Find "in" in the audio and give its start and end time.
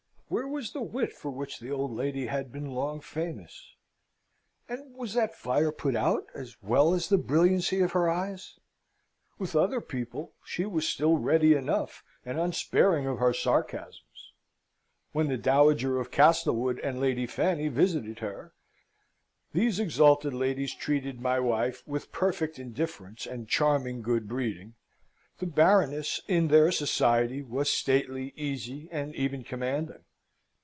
26.29-26.47